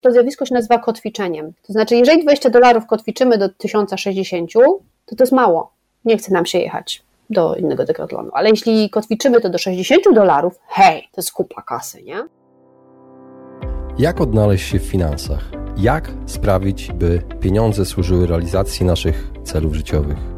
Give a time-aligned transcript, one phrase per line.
[0.00, 1.52] To zjawisko się nazywa kotwiczeniem.
[1.66, 4.52] To znaczy, jeżeli 20 dolarów kotwiczymy do 1060,
[5.06, 5.72] to to jest mało.
[6.04, 8.30] Nie chce nam się jechać do innego dekathlonu.
[8.32, 12.24] Ale jeśli kotwiczymy to do 60 dolarów, hej, to jest kupa kasy, nie?
[13.98, 15.44] Jak odnaleźć się w finansach?
[15.76, 20.37] Jak sprawić, by pieniądze służyły realizacji naszych celów życiowych?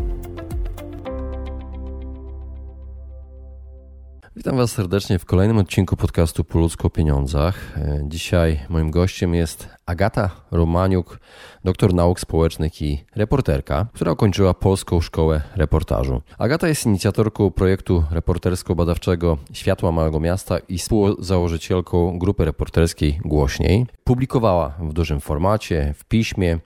[4.41, 7.77] Witam Was serdecznie w kolejnym odcinku podcastu Po ludzku o pieniądzach.
[7.77, 11.19] E, dzisiaj moim gościem jest Agata Romaniuk,
[11.63, 16.21] doktor nauk społecznych i reporterka, która ukończyła Polską Szkołę Reportażu.
[16.37, 23.85] Agata jest inicjatorką projektu reportersko-badawczego Światła Małego Miasta i współzałożycielką grupy reporterskiej Głośniej.
[24.03, 26.59] Publikowała w dużym formacie, w piśmie,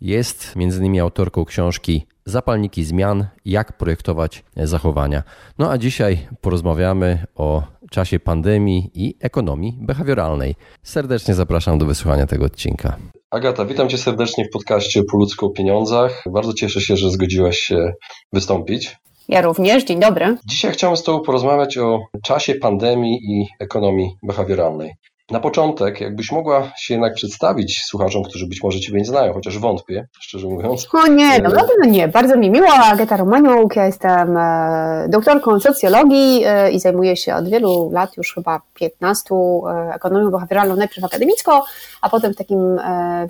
[0.00, 5.22] jest między innymi autorką książki Zapalniki zmian, jak projektować zachowania.
[5.58, 10.54] No a dzisiaj porozmawiamy o czasie pandemii i ekonomii behawioralnej.
[10.82, 12.96] Serdecznie zapraszam do wysłuchania tego odcinka.
[13.30, 16.24] Agata, witam Cię serdecznie w podcaście Po ludzku o pieniądzach.
[16.32, 17.92] Bardzo cieszę się, że zgodziłaś się
[18.32, 18.96] wystąpić.
[19.28, 20.36] Ja również, dzień dobry.
[20.46, 24.92] Dzisiaj chciałem z Tobą porozmawiać o czasie pandemii i ekonomii behawioralnej.
[25.30, 29.58] Na początek, jakbyś mogła się jednak przedstawić słuchaczom, którzy być może Ciebie nie znają, chociaż
[29.58, 30.88] wątpię, szczerze mówiąc.
[30.92, 32.08] O nie, no na pewno nie.
[32.08, 32.68] Bardzo mi miło.
[32.68, 38.34] Agata Romaniuk, ja jestem e, doktorką socjologii e, i zajmuję się od wielu lat, już
[38.34, 41.64] chyba 15, e, ekonomią behawioralną, najpierw akademicko,
[42.00, 42.80] a potem w takim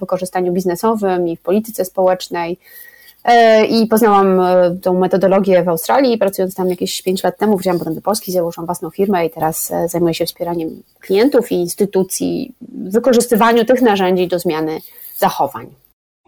[0.01, 2.59] wykorzystaniu biznesowym i w polityce społecznej.
[3.25, 7.79] E, I poznałam e, tą metodologię w Australii, pracując tam jakieś 5 lat temu, wzięłam
[7.79, 12.55] potem do Polski, założyłam własną firmę i teraz e, zajmuję się wspieraniem klientów i instytucji
[12.61, 14.79] w wykorzystywaniu tych narzędzi do zmiany
[15.19, 15.67] zachowań.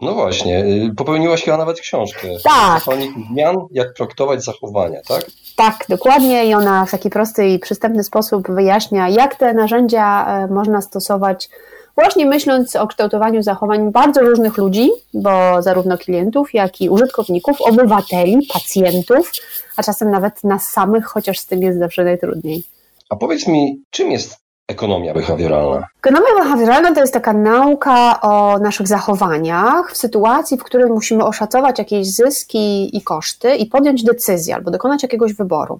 [0.01, 2.27] No właśnie, y, popełniłaś chyba nawet książkę.
[2.43, 2.83] Tak.
[3.31, 5.25] Zmian, jak projektować zachowania, tak?
[5.55, 10.81] Tak, dokładnie i ona w taki prosty i przystępny sposób wyjaśnia, jak te narzędzia można
[10.81, 11.49] stosować
[11.95, 18.47] właśnie myśląc o kształtowaniu zachowań bardzo różnych ludzi, bo zarówno klientów, jak i użytkowników, obywateli,
[18.53, 19.31] pacjentów,
[19.75, 22.63] a czasem nawet nas samych, chociaż z tym jest zawsze najtrudniej.
[23.09, 25.87] A powiedz mi, czym jest Ekonomia behawioralna.
[25.99, 31.79] Ekonomia behawioralna to jest taka nauka o naszych zachowaniach w sytuacji, w której musimy oszacować
[31.79, 35.79] jakieś zyski i koszty i podjąć decyzję albo dokonać jakiegoś wyboru.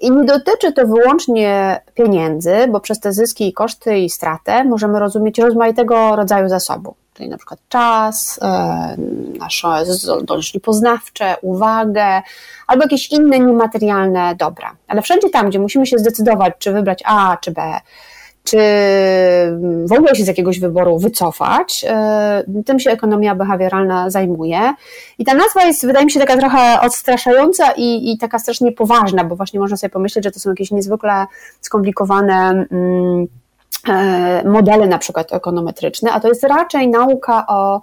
[0.00, 4.98] I nie dotyczy to wyłącznie pieniędzy, bo przez te zyski i koszty i stratę możemy
[4.98, 6.94] rozumieć rozmaitego rodzaju zasobów.
[7.14, 8.96] Czyli na przykład czas, e,
[9.38, 12.22] nasze zdolności poznawcze, uwagę,
[12.66, 14.76] albo jakieś inne niematerialne dobra.
[14.88, 17.80] Ale wszędzie tam, gdzie musimy się zdecydować, czy wybrać A czy B,
[18.44, 18.58] czy
[19.86, 21.84] w ogóle się z jakiegoś wyboru wycofać.
[21.88, 24.74] E, tym się ekonomia behawioralna zajmuje.
[25.18, 29.24] I ta nazwa jest, wydaje mi się, taka trochę odstraszająca i, i taka strasznie poważna,
[29.24, 31.26] bo właśnie można sobie pomyśleć, że to są jakieś niezwykle
[31.60, 33.26] skomplikowane mm,
[33.88, 37.82] e, modele, na przykład ekonometryczne, a to jest raczej nauka o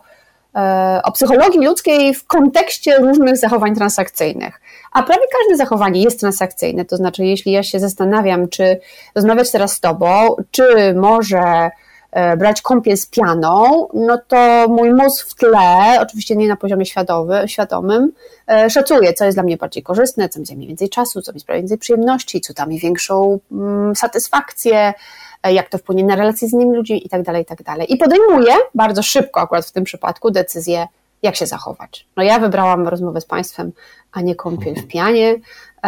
[1.03, 4.61] o psychologii ludzkiej w kontekście różnych zachowań transakcyjnych.
[4.91, 8.79] A prawie każde zachowanie jest transakcyjne, to znaczy, jeśli ja się zastanawiam, czy
[9.15, 11.69] rozmawiać teraz z Tobą, czy może
[12.11, 16.85] e, brać kąpiel z pianą, no to mój mózg w tle, oczywiście nie na poziomie
[16.85, 18.11] świadomy, świadomym,
[18.47, 21.39] e, szacuje, co jest dla mnie bardziej korzystne, co mi zajmie więcej czasu, co mi
[21.39, 26.47] sprawia więcej przyjemności, co da mi większą mm, satysfakcję, E, jak to wpłynie na relacje
[26.47, 27.93] z innymi ludźmi i tak dalej, i tak dalej.
[27.93, 30.87] I podejmuje bardzo szybko, akurat w tym przypadku, decyzję,
[31.23, 32.07] jak się zachować.
[32.17, 33.71] No ja wybrałam rozmowę z Państwem,
[34.11, 35.35] a nie kąpiel w pianie,
[35.83, 35.87] e,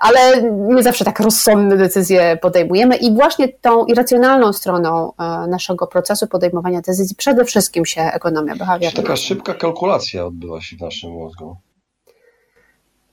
[0.00, 6.26] ale my zawsze tak rozsądne decyzje podejmujemy i właśnie tą irracjonalną stroną e, naszego procesu
[6.26, 9.02] podejmowania decyzji przede wszystkim się ekonomia behawioralna.
[9.02, 11.56] Taka szybka kalkulacja odbyła się w naszym mózgu.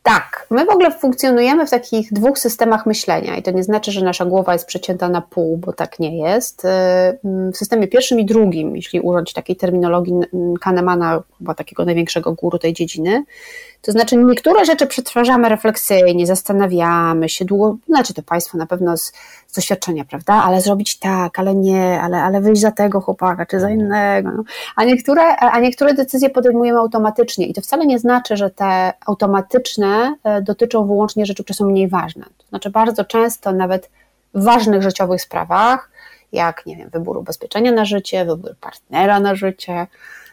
[0.08, 4.06] Tak, my w ogóle funkcjonujemy w takich dwóch systemach myślenia i to nie znaczy, że
[4.06, 6.66] nasza głowa jest przecięta na pół, bo tak nie jest.
[6.66, 6.68] Y,
[7.24, 10.14] w systemie pierwszym i drugim, jeśli użyć takiej terminologii
[10.62, 13.24] Kahnemana, chyba takiego największego guru tej dziedziny,
[13.82, 19.14] to znaczy niektóre rzeczy przetwarzamy refleksyjnie, zastanawiamy się długo, znaczy to Państwo na pewno z,
[19.48, 23.60] z doświadczenia, prawda, ale zrobić tak, ale nie, ale, ale wyjść za tego chłopaka, czy
[23.60, 24.44] za innego, no.
[24.76, 30.16] a, niektóre, a niektóre decyzje podejmujemy automatycznie i to wcale nie znaczy, że te automatyczne
[30.24, 32.26] e, dotyczą wyłącznie rzeczy, które są mniej ważne.
[32.38, 33.90] To znaczy bardzo często nawet
[34.34, 35.90] w ważnych życiowych sprawach,
[36.32, 39.88] jak, nie wiem, wybór ubezpieczenia na życie, wybór partnera na życie,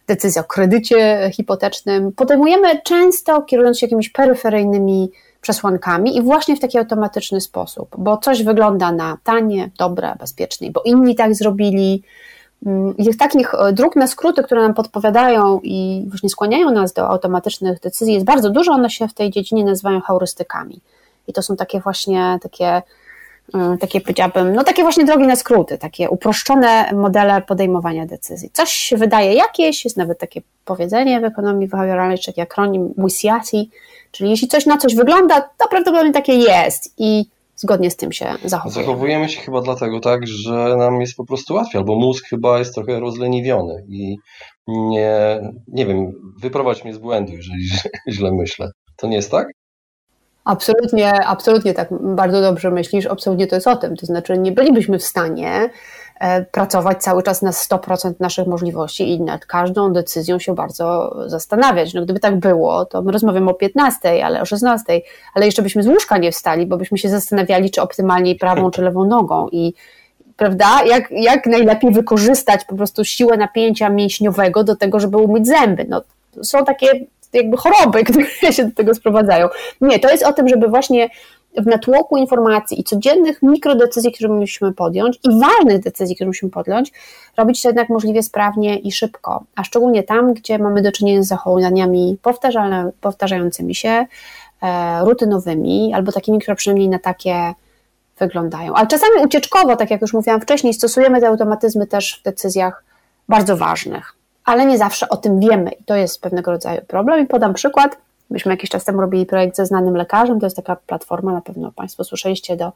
[0.06, 5.10] decyzja o kredycie hipotecznym, podejmujemy często kierując się jakimiś peryferyjnymi
[5.40, 10.82] przesłankami i właśnie w taki automatyczny sposób, bo coś wygląda na tanie, dobre, bezpieczne, bo
[10.84, 12.02] inni tak zrobili.
[12.66, 17.08] Mm, I takich e, dróg na skróty, które nam podpowiadają i właśnie skłaniają nas do
[17.08, 20.80] automatycznych decyzji jest bardzo dużo, one się w tej dziedzinie nazywają heurystykami.
[21.28, 22.82] I to są takie właśnie takie
[23.80, 28.50] takie powiedziałabym, no takie właśnie drogi na skróty, takie uproszczone modele podejmowania decyzji.
[28.52, 33.70] Coś się wydaje jakieś, jest nawet takie powiedzenie w ekonomii behawioralnej, czy taki akronim WISIATI,
[34.10, 37.24] czyli jeśli coś na coś wygląda, to prawdopodobnie takie jest i
[37.56, 38.86] zgodnie z tym się zachowujemy.
[38.86, 42.74] Zachowujemy się chyba dlatego tak, że nam jest po prostu łatwiej, albo mózg chyba jest
[42.74, 44.16] trochę rozleniwiony i
[44.68, 47.64] nie, nie wiem, wyprowadź mnie z błędu, jeżeli
[48.14, 48.70] źle myślę.
[48.96, 49.46] To nie jest tak?
[50.44, 53.96] Absolutnie, absolutnie tak bardzo dobrze myślisz, absolutnie to jest o tym.
[53.96, 55.70] To znaczy, nie bylibyśmy w stanie
[56.20, 61.94] e, pracować cały czas na 100% naszych możliwości i nad każdą decyzją się bardzo zastanawiać.
[61.94, 65.00] No, gdyby tak było, to my rozmawiamy o 15, ale o 16,
[65.34, 68.82] ale jeszcze byśmy z łóżka nie wstali, bo byśmy się zastanawiali, czy optymalnie prawą, czy
[68.82, 69.74] lewą nogą i
[70.36, 75.86] prawda, jak, jak najlepiej wykorzystać po prostu siłę napięcia mięśniowego do tego, żeby umyć zęby.
[75.88, 76.02] No,
[76.42, 76.86] są takie
[77.34, 79.48] jakby choroby, które się do tego sprowadzają.
[79.80, 81.10] Nie, to jest o tym, żeby właśnie
[81.56, 86.92] w natłoku informacji i codziennych mikrodecyzji, które musimy podjąć i ważnych decyzji, które musimy podjąć,
[87.36, 91.26] robić to jednak możliwie sprawnie i szybko, a szczególnie tam, gdzie mamy do czynienia z
[91.26, 92.18] zachowaniami
[93.00, 94.06] powtarzającymi się,
[94.62, 97.54] e, rutynowymi albo takimi, które przynajmniej na takie
[98.18, 98.74] wyglądają.
[98.74, 102.84] Ale czasami ucieczkowo, tak jak już mówiłam wcześniej, stosujemy te automatyzmy też w decyzjach
[103.28, 107.24] bardzo ważnych ale nie zawsze o tym wiemy i to jest pewnego rodzaju problem.
[107.24, 107.96] I podam przykład.
[108.30, 111.72] Myśmy jakiś czas temu robili projekt ze znanym lekarzem, to jest taka platforma, na pewno
[111.72, 112.72] Państwo słyszeliście do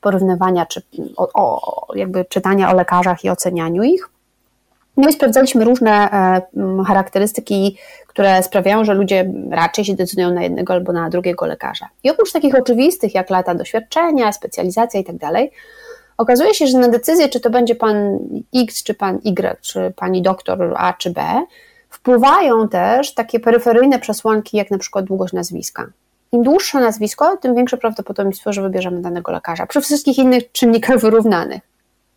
[0.00, 0.82] porównywania, czy
[1.16, 4.08] o, o, jakby czytania o lekarzach i ocenianiu ich.
[4.96, 6.42] No i sprawdzaliśmy różne e,
[6.86, 11.88] charakterystyki, które sprawiają, że ludzie raczej się decydują na jednego albo na drugiego lekarza.
[12.04, 15.50] I oprócz takich oczywistych, jak lata doświadczenia, specjalizacja i tak dalej,
[16.18, 18.18] Okazuje się, że na decyzję, czy to będzie pan
[18.54, 21.22] X, czy pan Y, czy pani doktor A, czy B,
[21.88, 25.86] wpływają też takie peryferyjne przesłanki, jak na przykład długość nazwiska.
[26.32, 31.62] Im dłuższe nazwisko, tym większe prawdopodobieństwo, że wybierzemy danego lekarza, przy wszystkich innych czynnikach wyrównanych.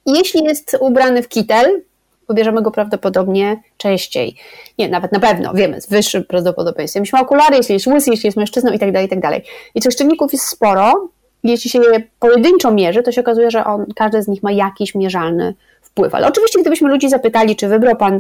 [0.06, 1.82] jeśli jest ubrany w kitel,
[2.30, 4.36] wybierzemy go prawdopodobnie częściej.
[4.80, 7.04] Nie, nawet na pewno, wiemy, z wyższym prawdopodobieństwem.
[7.04, 9.34] Jeśli ma okulary, jeśli jest łysy, jeśli jest mężczyzną i tak dalej, i tak.
[9.76, 11.10] I tych czynników jest sporo,
[11.50, 14.96] jeśli się je pojedynczo mierzy, to się okazuje, że on, każdy z nich ma jakiś
[14.96, 16.16] mierzalny wpływ.
[16.16, 18.20] Ale oczywiście, gdybyśmy ludzi zapytali, czy wybrał pan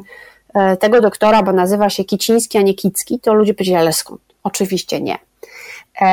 [0.53, 4.21] e, tego doktora, bo nazywa się Kiciński, a nie Kicki, to ludzie powiedzieli, ale skąd?
[4.43, 5.17] Oczywiście nie.
[6.01, 6.05] E,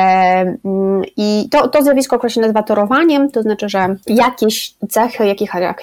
[0.65, 5.27] mm, I to, to zjawisko określa się nazywa torowaniem, to znaczy, że jakieś cechy,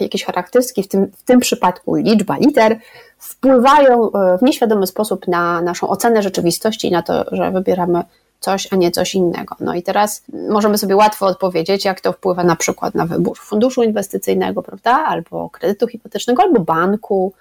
[0.00, 2.78] jakieś charakterystyki, w tym, w tym przypadku liczba liter,
[3.18, 8.02] wpływają e, w nieświadomy sposób na naszą ocenę rzeczywistości i na to, że wybieramy
[8.40, 9.56] coś, a nie coś innego.
[9.60, 13.82] No i teraz możemy sobie łatwo odpowiedzieć, jak to wpływa na przykład na wybór funduszu
[13.82, 17.32] inwestycyjnego, prawda, albo kredytu hipotecznego, albo banku,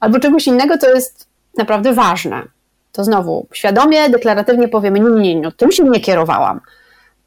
[0.00, 1.26] albo czegoś innego, co jest
[1.58, 2.42] naprawdę ważne.
[2.92, 6.60] To znowu świadomie, deklaratywnie powiemy, nie, nie, nie, no, tym się nie kierowałam.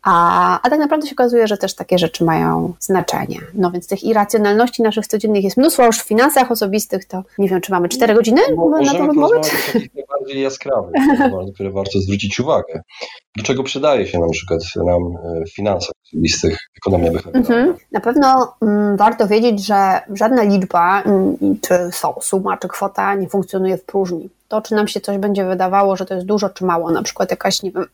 [0.03, 3.39] A, a tak naprawdę się okazuje, że też takie rzeczy mają znaczenie.
[3.53, 7.61] No więc tych irracjonalności naszych codziennych jest mnóstwo, już w finansach osobistych to nie wiem,
[7.61, 9.41] czy mamy 4 godziny no, na to rozmowę?
[9.95, 12.81] najbardziej jaskrawych, na które warto zwrócić uwagę.
[13.37, 15.98] Do czego przydaje się na przykład nam e, w finansach
[16.77, 17.55] ekonomia behawioralna?
[17.55, 17.75] Mhm.
[17.91, 21.73] Na pewno mm, warto wiedzieć, że żadna liczba, mm, czy
[22.21, 26.05] suma, czy kwota nie funkcjonuje w próżni to, czy nam się coś będzie wydawało, że
[26.05, 27.85] to jest dużo czy mało, na przykład jakaś, nie wiem,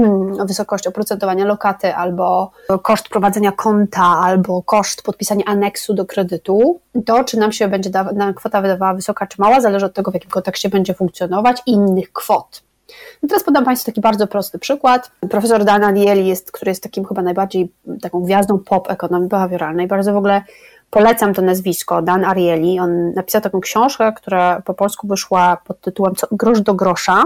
[0.48, 2.50] wysokość oprocentowania lokaty, albo
[2.82, 8.32] koszt prowadzenia konta, albo koszt podpisania aneksu do kredytu, to, czy nam się będzie da-
[8.36, 12.12] kwota wydawała wysoka czy mała, zależy od tego, w jakim kontekście będzie funkcjonować i innych
[12.12, 12.62] kwot.
[13.22, 15.10] No teraz podam Państwu taki bardzo prosty przykład.
[15.30, 17.72] Profesor Dan Ariely, jest, który jest takim chyba najbardziej
[18.02, 20.42] taką gwiazdą pop ekonomii behawioralnej, bardzo w ogóle
[20.94, 22.80] Polecam to nazwisko, Dan Ariely.
[22.80, 27.24] On napisał taką książkę, która po polsku wyszła pod tytułem Grosz do grosza.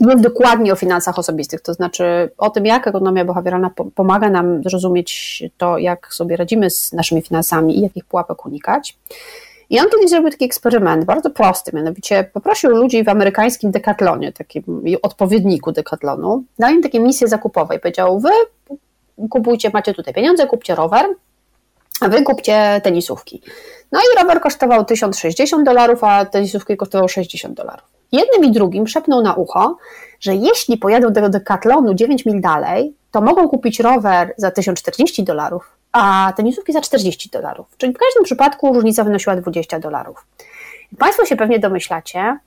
[0.00, 4.62] I jest dokładnie o finansach osobistych, to znaczy o tym, jak ekonomia behawioralna pomaga nam
[4.62, 8.98] zrozumieć to, jak sobie radzimy z naszymi finansami i jakich pułapek unikać.
[9.72, 14.84] I on kiedyś zrobił taki eksperyment, bardzo prosty, mianowicie poprosił ludzi w amerykańskim Decathlonie, takim
[15.02, 18.30] odpowiedniku Decathlonu, dał im takie misje zakupowe i powiedział, wy
[19.30, 21.06] kupujcie, macie tutaj pieniądze, kupcie rower,
[22.00, 23.42] a wy kupcie tenisówki.
[23.92, 27.84] No i rower kosztował 1060 dolarów, a tenisówki kosztowały 60 dolarów.
[28.12, 29.76] Jednym i drugim szepnął na ucho,
[30.20, 35.81] że jeśli pojadą do Decathlonu 9 mil dalej, to mogą kupić rower za 1040 dolarów,
[35.92, 37.66] a tenisówki za 40 dolarów.
[37.76, 40.26] Czyli w każdym przypadku różnica wynosiła 20 dolarów.
[40.98, 42.38] Państwo się pewnie domyślacie,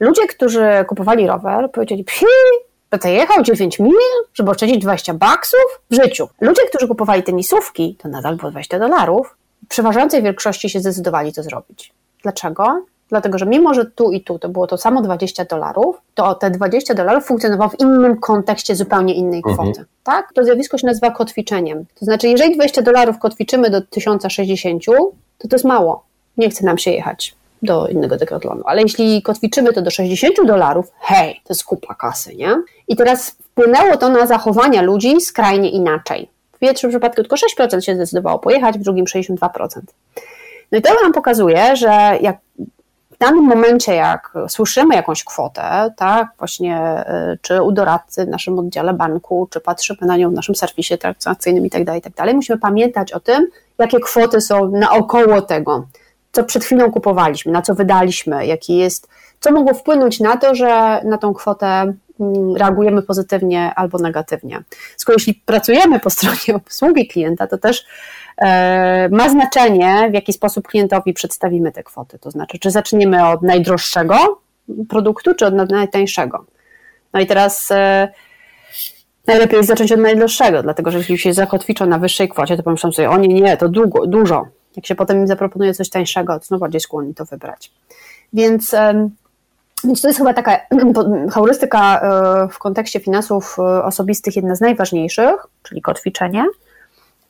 [0.00, 2.26] Ludzie, którzy kupowali rower, powiedzieli, psi,
[3.00, 3.92] to jechał 9 mil,
[4.34, 6.28] żeby oszczędzić 20 baksów w życiu.
[6.40, 11.42] Ludzie, którzy kupowali tenisówki, to nadal było 20 dolarów, w przeważającej większości się zdecydowali to
[11.42, 11.92] zrobić.
[12.22, 12.84] Dlaczego?
[13.14, 16.50] Dlatego, że mimo, że tu i tu to było to samo 20 dolarów, to te
[16.50, 19.54] 20 dolarów funkcjonowało w innym kontekście zupełnie innej mhm.
[19.54, 19.68] kwoty.
[19.68, 19.86] Mhm.
[20.04, 20.32] Tak?
[20.32, 21.84] To zjawisko się nazywa kotwiczeniem.
[21.98, 24.84] To znaczy, jeżeli 20 dolarów kotwiczymy do 1060,
[25.38, 26.04] to to jest mało.
[26.36, 28.62] Nie chce nam się jechać do innego dekathlonu.
[28.64, 32.56] Ale jeśli kotwiczymy to do 60 dolarów, hej, to jest kupa kasy, nie?
[32.88, 36.28] I teraz wpłynęło to na zachowania ludzi skrajnie inaczej.
[36.52, 39.48] W pierwszym przypadku tylko 6% się zdecydowało pojechać, w drugim 62%.
[40.72, 42.36] No i to nam pokazuje, że jak
[43.14, 48.58] w danym momencie, jak słyszymy jakąś kwotę, tak, właśnie y, czy u doradcy w naszym
[48.58, 52.58] oddziale banku, czy patrzymy na nią w naszym serwisie transakcyjnym i tak dalej, tak musimy
[52.58, 53.46] pamiętać o tym,
[53.78, 55.86] jakie kwoty są naokoło tego,
[56.32, 59.08] co przed chwilą kupowaliśmy, na co wydaliśmy, jaki jest,
[59.40, 61.92] co mogło wpłynąć na to, że na tą kwotę
[62.56, 64.62] reagujemy pozytywnie albo negatywnie.
[64.96, 67.86] Skoro jeśli pracujemy po stronie obsługi klienta, to też
[68.36, 72.18] E, ma znaczenie, w jaki sposób klientowi przedstawimy te kwoty.
[72.18, 74.40] To znaczy, czy zaczniemy od najdroższego
[74.88, 76.44] produktu, czy od najtańszego.
[77.12, 78.08] No i teraz e,
[79.26, 82.92] najlepiej jest zacząć od najdroższego, dlatego że jeśli się zakotwiczą na wyższej kwocie, to pomyślą
[82.92, 84.46] sobie, o nie, nie, to długo, dużo.
[84.76, 87.72] Jak się potem im zaproponuje coś tańszego, to znowu bardziej skłonni to wybrać.
[88.32, 88.74] Więc,
[89.84, 90.60] więc to jest chyba taka
[91.34, 96.44] heurystyka e, w kontekście finansów osobistych jedna z najważniejszych, czyli kotwiczenie.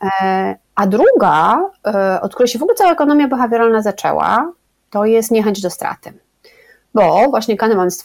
[0.02, 4.52] E, a druga, e, od której się w ogóle cała ekonomia behawioralna zaczęła,
[4.90, 6.12] to jest niechęć do straty.
[6.94, 8.02] Bo właśnie Kahneman z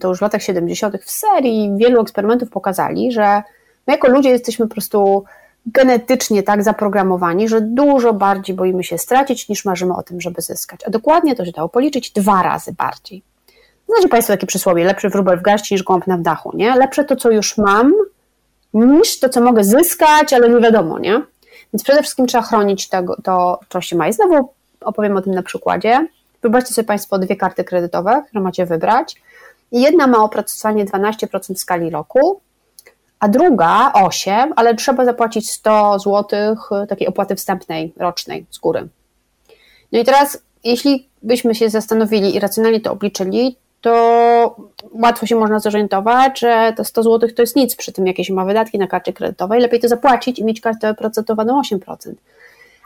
[0.00, 1.04] to już w latach 70.
[1.04, 3.42] w serii wielu eksperymentów pokazali, że
[3.86, 5.24] my jako ludzie jesteśmy po prostu
[5.66, 10.80] genetycznie tak zaprogramowani, że dużo bardziej boimy się stracić niż marzymy o tym, żeby zyskać.
[10.86, 13.22] A dokładnie to się dało policzyć dwa razy bardziej.
[13.92, 16.76] Znacie Państwo takie przysłowie, lepszy wróbel w garści niż głąb na dachu, nie?
[16.76, 17.92] Lepsze to, co już mam,
[18.74, 21.22] niż to, co mogę zyskać, ale nie wiadomo, nie?
[21.72, 24.08] Więc przede wszystkim trzeba chronić tego, to, co się ma.
[24.08, 24.48] I znowu
[24.80, 26.06] opowiem o tym na przykładzie.
[26.42, 29.22] Wyobraźcie sobie Państwo dwie karty kredytowe, które macie wybrać.
[29.72, 32.40] Jedna ma opracowanie 12% w skali roku,
[33.20, 36.56] a druga 8, ale trzeba zapłacić 100 zł
[36.88, 38.88] takiej opłaty wstępnej, rocznej z góry.
[39.92, 44.56] No i teraz, jeśli byśmy się zastanowili i racjonalnie to obliczyli, to
[44.92, 48.34] łatwo się można zorientować, że to 100 zł to jest nic przy tym, jakie się
[48.34, 49.60] ma wydatki na karcie kredytowej.
[49.60, 52.12] Lepiej to zapłacić i mieć kartę oprocentowaną 8%.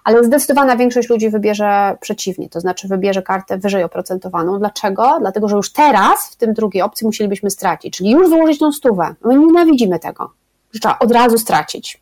[0.05, 4.59] Ale zdecydowana większość ludzi wybierze przeciwnie, to znaczy wybierze kartę wyżej oprocentowaną.
[4.59, 5.17] Dlaczego?
[5.21, 9.15] Dlatego, że już teraz w tym drugiej opcji musielibyśmy stracić, czyli już wyłożyć tą stówę.
[9.25, 10.31] My nienawidzimy tego,
[10.73, 12.01] że trzeba od razu stracić.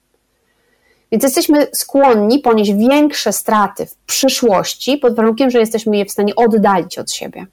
[1.12, 6.34] Więc jesteśmy skłonni ponieść większe straty w przyszłości pod warunkiem, że jesteśmy je w stanie
[6.36, 7.46] oddalić od siebie.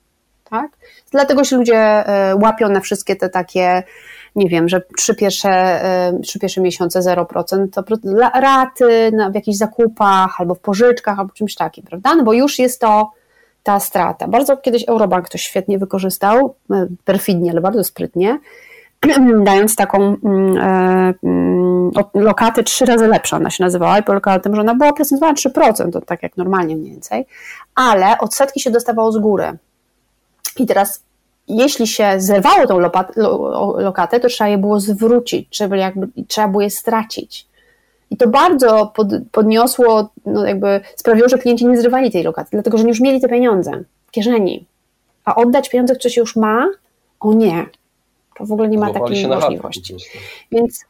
[0.50, 0.72] Tak?
[1.12, 3.84] Dlatego się ludzie e, łapią na wszystkie te takie,
[4.36, 7.84] nie wiem, że trzy pierwsze, e, trzy pierwsze miesiące 0%, to
[8.34, 12.16] raty w jakichś zakupach, albo w pożyczkach, albo czymś takim, prawda?
[12.16, 13.12] No bo już jest to
[13.64, 14.28] ta strata.
[14.28, 18.40] Bardzo kiedyś Eurobank to świetnie wykorzystał, e, perfidnie, ale bardzo sprytnie,
[19.44, 20.58] dając taką mm,
[21.24, 24.94] mm, lokatę trzy razy lepsza, ona się nazywała i polegała na tym, że ona była
[24.94, 27.26] procentowana 3%, to tak jak normalnie mniej więcej,
[27.76, 29.58] ale odsetki się dostawało z góry.
[30.60, 31.04] I teraz,
[31.48, 32.80] jeśli się zerwało tą
[33.78, 37.48] lokatę, to trzeba je było zwrócić, żeby jakby, trzeba było je stracić.
[38.10, 42.78] I to bardzo pod, podniosło, no jakby sprawiło, że klienci nie zrywali tej lokaty, dlatego
[42.78, 44.66] że już mieli te pieniądze w kieszeni.
[45.26, 46.68] A oddać pieniądze, które się już ma?
[47.20, 47.66] O nie.
[48.38, 49.96] To w ogóle nie ma takiej możliwości.
[50.52, 50.86] Więc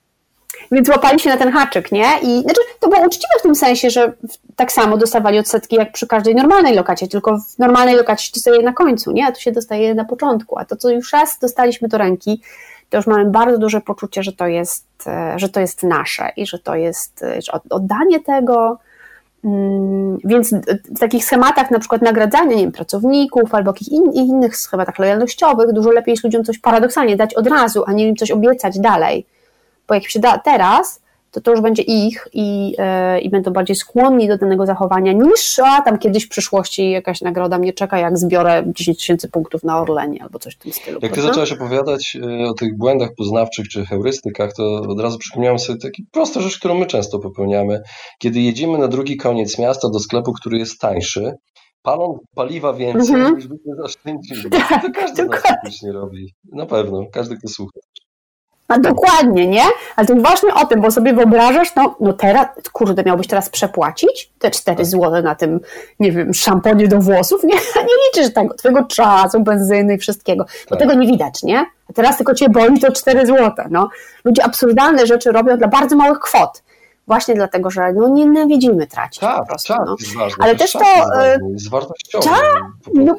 [0.72, 2.08] więc łapali się na ten haczyk, nie?
[2.22, 4.14] I znaczy, to było uczciwe w tym sensie, że
[4.56, 8.64] tak samo dostawali odsetki jak przy każdej normalnej lokacie, tylko w normalnej lokacie się dostaje
[8.64, 9.26] na końcu, nie?
[9.26, 10.60] A tu się dostaje na początku.
[10.60, 12.42] A to, co już raz dostaliśmy do ręki,
[12.90, 16.46] to już mamy bardzo duże poczucie, że to jest, e, że to jest nasze i
[16.46, 18.80] że to jest e, że oddanie tego.
[19.46, 20.54] Mm, więc
[20.96, 25.74] w takich schematach, na przykład nagradzania nie wiem, pracowników albo jakichś in, innych schematach lojalnościowych,
[25.74, 29.26] dużo lepiej jest ludziom coś paradoksalnie dać od razu, a nie im coś obiecać dalej
[29.92, 33.76] bo jak się da teraz, to to już będzie ich i, yy, i będą bardziej
[33.76, 38.18] skłonni do danego zachowania niż a tam kiedyś w przyszłości jakaś nagroda mnie czeka, jak
[38.18, 41.00] zbiorę 10 tysięcy punktów na Orlenie albo coś w tym stylu.
[41.02, 45.60] Jak ty zaczęłaś opowiadać e, o tych błędach poznawczych czy heurystykach, to od razu przypomniałem
[45.60, 47.82] sobie taki prostą rzecz, którą my często popełniamy.
[48.20, 51.34] Kiedy jedziemy na drugi koniec miasta do sklepu, który jest tańszy,
[51.82, 53.36] palą paliwa więcej mm -hmm.
[53.36, 54.50] niż byśmy zaszczędzili.
[54.82, 56.34] To każdy z nas robi.
[56.54, 57.80] Na pewno, każdy, kto słucha.
[58.72, 59.64] A dokładnie, nie?
[59.96, 64.32] Ale to właśnie o tym, bo sobie wyobrażasz, no, no teraz, kurde, miałbyś teraz przepłacić
[64.40, 64.86] te 4 tak.
[64.86, 65.60] zł na tym,
[66.00, 67.44] nie wiem, szamponie do włosów?
[67.44, 67.56] Nie,
[67.90, 70.80] nie liczysz tego, twojego czasu, benzyny i wszystkiego, bo tak.
[70.80, 71.66] tego nie widać, nie?
[71.90, 73.90] A teraz tylko cię boli to 4 zł, no.
[74.26, 76.64] Ludzie absurdalne rzeczy robią dla bardzo małych kwot.
[77.08, 79.74] Właśnie dlatego, że no, nienawidzimy tracić tak, po prostu.
[79.74, 79.96] Tak, no.
[80.00, 80.44] jest ważne.
[80.44, 80.80] Ale też, to...
[80.80, 82.26] Jest, ważne, jest wartościowe.
[82.30, 82.64] Tak,
[82.94, 83.16] no,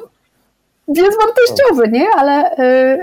[0.87, 2.07] jest wartościowy, nie?
[2.17, 2.55] Ale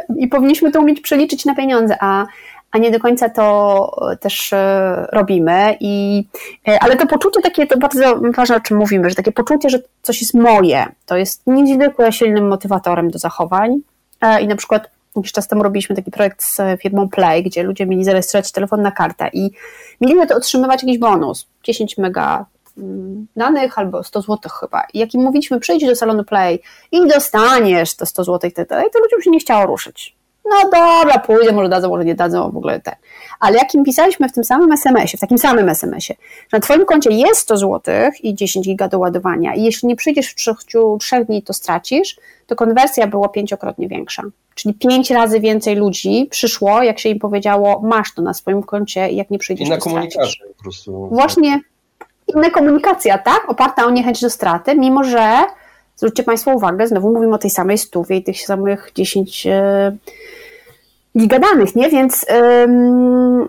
[0.08, 2.26] yy, i powinniśmy to umieć przeliczyć na pieniądze, a,
[2.70, 4.58] a nie do końca to też yy,
[5.12, 5.76] robimy.
[5.80, 6.24] I,
[6.66, 9.78] yy, ale to poczucie takie, to bardzo ważne, o czym mówimy, że takie poczucie, że
[10.02, 13.80] coś jest moje, to jest niezwykle silnym motywatorem do zachowań.
[14.40, 18.04] I na przykład jakiś czas temu robiliśmy taki projekt z firmą Play, gdzie ludzie mieli
[18.04, 19.50] zarejestrować telefon na kartę i
[20.00, 22.46] mieli na to otrzymywać jakiś bonus, 10 mega
[23.36, 24.82] danych albo 100 zł chyba.
[24.94, 26.62] I jak im mówiliśmy, przyjdź do salonu Play
[26.92, 30.20] i dostaniesz te 100 zł, to ludziom się nie chciało ruszyć.
[30.44, 32.96] No dobra, pójdę, może dadzą, może nie dadzą, w ogóle te.
[33.40, 36.84] Ale jak im pisaliśmy w tym samym SMS-ie, w takim samym SMS-ie, że na Twoim
[36.84, 40.98] koncie jest 100 zł i 10 giga do ładowania i jeśli nie przyjdziesz w ciągu
[40.98, 44.22] 3 dni, to stracisz, to konwersja była pięciokrotnie większa.
[44.54, 49.10] Czyli pięć razy więcej ludzi przyszło, jak się im powiedziało, masz to na swoim koncie
[49.10, 51.08] i jak nie przyjdziesz, I na to komunikacji po prostu.
[51.12, 51.60] Właśnie,
[52.26, 53.48] inna komunikacja, tak?
[53.48, 55.38] Oparta o niechęć do straty, mimo że,
[55.96, 59.96] zwróćcie Państwo uwagę, znowu mówimy o tej samej stówie i tych samych 10 e,
[61.18, 61.88] gigadanych, nie?
[61.88, 62.26] Więc,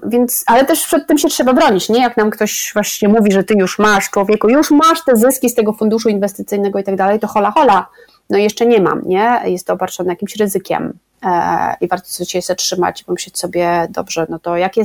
[0.06, 2.02] więc, ale też przed tym się trzeba bronić, nie?
[2.02, 5.56] Jak nam ktoś właśnie mówi, że ty już masz, człowieku, już masz te zyski z
[5.56, 7.88] tego funduszu inwestycyjnego i tak dalej, to hola, hola,
[8.30, 9.42] no jeszcze nie mam, nie?
[9.46, 10.94] Jest to obarczone jakimś ryzykiem
[11.26, 14.84] e, i warto się zatrzymać i pomyśleć sobie, dobrze, no to jakie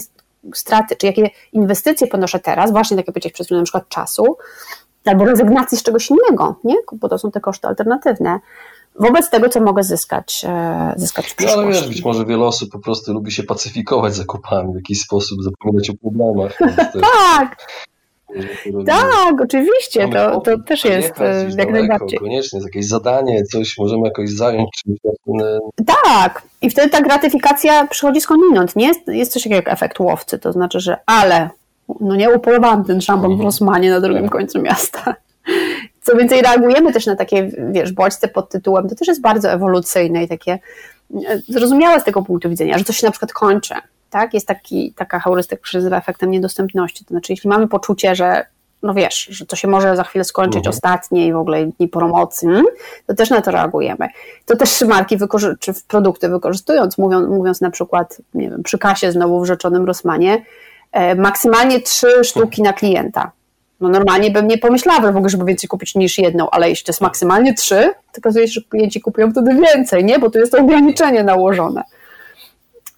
[0.54, 4.36] straty, czy jakie inwestycje ponoszę teraz, właśnie tak jak powiedziałeś przez chwilę, na przykład czasu,
[5.04, 6.76] albo rezygnacji z czegoś innego, nie?
[6.92, 8.40] Bo to są te koszty alternatywne.
[9.00, 11.56] Wobec tego, co mogę zyskać, e, zyskać w przyszłości.
[11.56, 15.00] No ale wiesz, być może wiele osób po prostu lubi się pacyfikować zakupami w jakiś
[15.00, 16.58] sposób, zapominać o problemach.
[17.26, 17.56] tak,
[18.86, 22.18] tak, oczywiście, to, to też jest e, jak najbardziej.
[22.18, 24.82] Koniecznie, jest jakieś zadanie, coś możemy jakoś zająć.
[26.04, 28.90] Tak, i wtedy ta gratyfikacja przychodzi skądinąd, nie?
[29.06, 31.50] Jest coś takiego jak efekt łowcy, to znaczy, że ale,
[32.00, 33.46] no nie upolowałam ten szampon w mhm.
[33.46, 34.32] Rosmanie na drugim tak.
[34.32, 35.14] końcu miasta.
[36.02, 40.24] Co więcej, reagujemy też na takie, wiesz, bodźce pod tytułem, to też jest bardzo ewolucyjne
[40.24, 40.58] i takie
[41.28, 43.74] e, zrozumiałe z tego punktu widzenia, że coś się na przykład kończy,
[44.16, 44.34] tak?
[44.34, 47.04] Jest taki, taka heurystyka, która się nazywa efektem niedostępności.
[47.04, 48.46] To znaczy, jeśli mamy poczucie, że
[48.82, 50.70] no wiesz, że to się może za chwilę skończyć mhm.
[50.70, 52.66] ostatnie i w ogóle dni promocji, hmm,
[53.06, 54.08] to też na to reagujemy.
[54.46, 55.16] To też marki
[55.60, 60.44] czy produkty wykorzystując, mówiąc, mówiąc na przykład, nie wiem, przy kasie znowu w rzeczonym Rosmanie,
[60.92, 63.32] e, maksymalnie trzy sztuki na klienta.
[63.80, 66.92] No normalnie bym nie pomyślała w ogóle, żeby więcej kupić niż jedną, ale jeśli to
[66.92, 70.18] jest maksymalnie trzy, to okazuje się, że klienci kupują wtedy więcej, nie?
[70.18, 71.82] Bo tu jest to ograniczenie nałożone.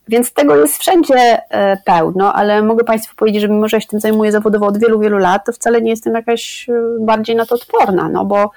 [0.08, 4.00] Więc tego jest wszędzie e, pełno, ale mogę Państwu powiedzieć, że mimo, że się tym
[4.00, 7.54] zajmuję zawodowo od wielu, wielu lat, to wcale nie jestem jakaś e, bardziej na to
[7.54, 8.50] odporna, no bo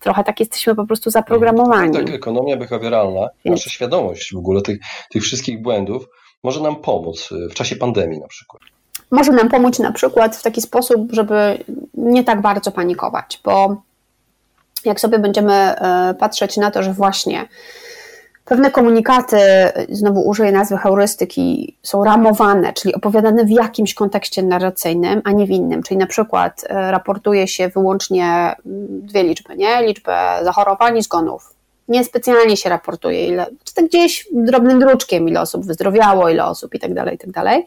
[0.00, 1.92] trochę tak jesteśmy po prostu zaprogramowani.
[1.92, 3.56] Tak, ekonomia behawioralna, Więc...
[3.56, 4.78] nasza świadomość w ogóle tych,
[5.10, 6.08] tych wszystkich błędów
[6.42, 8.62] może nam pomóc e, w czasie pandemii na przykład.
[9.10, 13.82] Może nam pomóc na przykład w taki sposób, żeby nie tak bardzo panikować, bo
[14.84, 15.74] jak sobie będziemy
[16.18, 17.48] patrzeć na to, że właśnie
[18.50, 19.38] Pewne komunikaty,
[19.88, 25.50] znowu użyję nazwy heurystyki, są ramowane, czyli opowiadane w jakimś kontekście narracyjnym, a nie w
[25.50, 25.82] innym.
[25.82, 28.56] Czyli na przykład e, raportuje się wyłącznie mm,
[29.06, 29.86] dwie liczby, nie?
[29.86, 31.54] Liczbę zachorowań i zgonów.
[31.88, 36.78] Niespecjalnie się raportuje, ile, czy tak gdzieś drobnym druczkiem, ile osób wyzdrowiało, ile osób i
[36.78, 37.66] tak dalej, i tak dalej.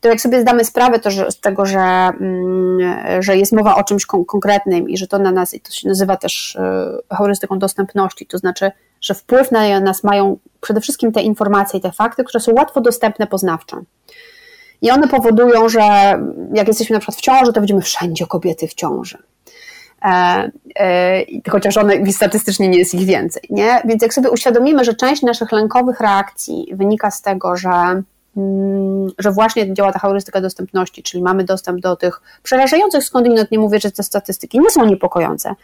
[0.00, 3.84] To jak sobie zdamy sprawę to, że, z tego, że, mm, że jest mowa o
[3.84, 8.26] czymś konkretnym i że to na nas, i to się nazywa też e, heurystyką dostępności,
[8.26, 12.40] to znaczy że wpływ na nas mają przede wszystkim te informacje i te fakty, które
[12.40, 13.82] są łatwo dostępne poznawczo.
[14.82, 15.80] I one powodują, że
[16.54, 19.18] jak jesteśmy na przykład w ciąży, to widzimy wszędzie kobiety w ciąży.
[20.04, 23.42] E, e, chociaż one statystycznie nie jest ich więcej.
[23.50, 23.82] Nie?
[23.84, 28.02] Więc jak sobie uświadomimy, że część naszych lękowych reakcji wynika z tego, że,
[28.36, 33.58] mm, że właśnie działa ta heurystyka dostępności, czyli mamy dostęp do tych przerażających skądinąd, nie
[33.58, 35.54] mówię, że te statystyki nie są niepokojące,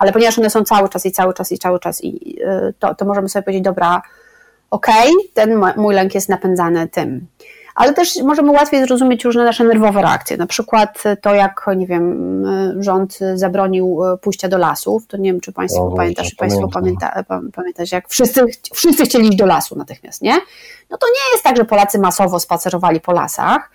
[0.00, 2.94] ale ponieważ one są cały czas i cały czas i cały czas i y, to,
[2.94, 4.02] to możemy sobie powiedzieć, dobra,
[4.70, 7.26] okej, okay, ten mój lęk jest napędzany tym.
[7.74, 10.36] Ale też możemy łatwiej zrozumieć różne nasze nerwowe reakcje.
[10.36, 12.44] Na przykład to, jak, nie wiem,
[12.82, 15.06] rząd zabronił y, pójścia do lasów.
[15.06, 19.28] To nie wiem, czy Państwo o, pamiętasz, czy Państwo pamięta, pamiętacie, jak wszyscy, wszyscy chcieli
[19.28, 20.34] iść do lasu natychmiast, nie?
[20.90, 23.70] No to nie jest tak, że Polacy masowo spacerowali po lasach,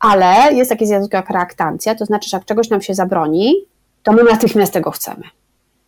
[0.00, 3.54] ale jest takie zjawisko jak reaktancja, to znaczy, że jak czegoś nam się zabroni,
[4.02, 5.22] to my natychmiast tego chcemy.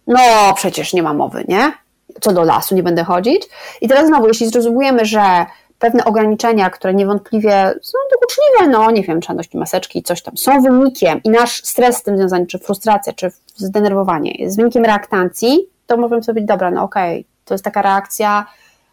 [0.06, 0.20] No,
[0.54, 1.72] przecież nie ma mowy, nie?
[2.20, 3.48] Co do lasu, nie będę chodzić.
[3.80, 5.46] I teraz znowu, jeśli zrozumiemy, że
[5.78, 11.20] pewne ograniczenia, które niewątpliwie są dokuczliwe, no nie wiem, nosić maseczki, coś tam, są wynikiem
[11.24, 16.22] i nasz stres z tym związany, czy frustracja, czy zdenerwowanie jest wynikiem reaktancji, to możemy
[16.22, 18.46] sobie być, dobra, no okej, okay, to jest taka reakcja,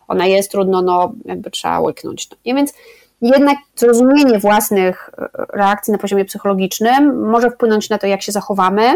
[0.07, 2.29] ona jest trudno, no jakby trzeba łyknąć.
[2.45, 2.73] I więc
[3.21, 5.09] jednak zrozumienie własnych
[5.53, 8.93] reakcji na poziomie psychologicznym może wpłynąć na to, jak się zachowamy,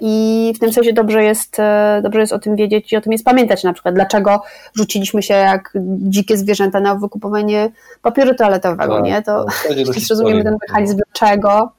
[0.00, 3.12] I w tym sensie dobrze jest, e, dobrze jest o tym wiedzieć i o tym
[3.12, 4.42] jest pamiętać, na przykład dlaczego
[4.74, 9.22] rzuciliśmy się jak dzikie zwierzęta na wykupowanie papieru toaletowego, tak, nie?
[9.22, 9.46] To
[10.10, 11.72] rozumiemy ten mechanizm dlaczego.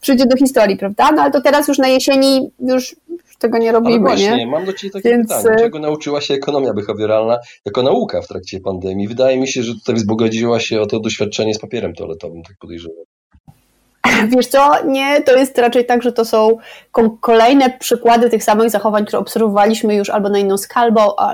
[0.00, 1.12] Przyjdzie do historii, prawda?
[1.12, 2.96] No ale to teraz już na jesieni już
[3.40, 3.94] tego nie robimy.
[3.94, 4.46] Ale właśnie, nie?
[4.46, 5.28] mam do Ciebie takie Więc...
[5.28, 5.56] pytanie.
[5.56, 9.08] E, czego nauczyła się ekonomia behawioralna jako nauka w trakcie pandemii?
[9.08, 13.04] Wydaje mi się, że tutaj wzbogaciła się o to doświadczenie z papierem toaletowym, tak podejrzewam.
[14.36, 16.58] Wiesz co, nie, to jest raczej tak, że to są
[17.20, 20.56] kolejne przykłady tych samych zachowań, które obserwowaliśmy już albo na inną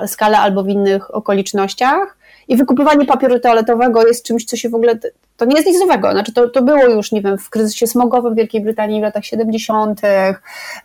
[0.07, 2.17] skalę, albo w innych okolicznościach.
[2.47, 4.99] I wykupywanie papieru toaletowego jest czymś, co się w ogóle,
[5.37, 6.11] to nie jest nic nowego.
[6.11, 9.25] Znaczy to, to było już, nie wiem, w kryzysie smogowym w Wielkiej Brytanii w latach
[9.25, 10.01] 70.,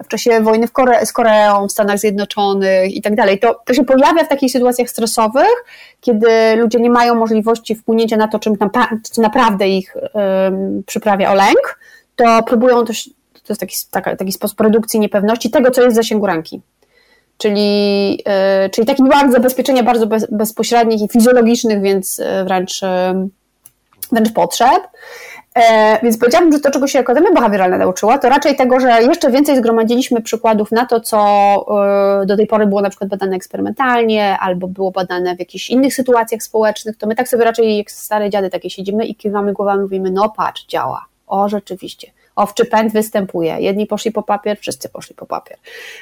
[0.05, 3.39] w czasie wojny w Kore z Koreą, w Stanach Zjednoczonych i tak dalej.
[3.39, 5.65] To, się pojawia w takich sytuacjach stresowych,
[6.01, 8.71] kiedy ludzie nie mają możliwości wpłynięcia na to, czym tam,
[9.03, 11.79] co naprawdę ich um, przyprawia o lęk,
[12.17, 15.97] to próbują też, to jest taki, taka, taki sposób redukcji niepewności tego, co jest w
[15.97, 16.63] zasięgu ręki
[17.39, 22.81] czyli, yy, czyli taki ład zabezpieczenia bardzo bez, bezpośrednich i fizjologicznych, więc yy, wręcz,
[24.13, 24.83] wręcz potrzeb.
[26.03, 29.57] Więc powiedziałabym, że to, czego się Akademia Behawioralna nauczyła, to raczej tego, że jeszcze więcej
[29.57, 31.19] zgromadziliśmy przykładów na to, co
[32.27, 36.43] do tej pory było na przykład badane eksperymentalnie, albo było badane w jakichś innych sytuacjach
[36.43, 40.11] społecznych, to my tak sobie raczej jak stare dziady takie siedzimy i kiwamy głowami, mówimy,
[40.11, 41.05] no patrz, działa.
[41.27, 43.57] O, rzeczywiście owczy pęd występuje.
[43.61, 45.57] Jedni poszli po papier, wszyscy poszli po papier.